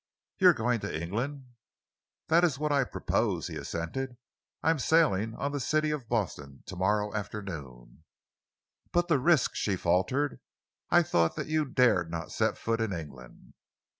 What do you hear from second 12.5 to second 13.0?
foot in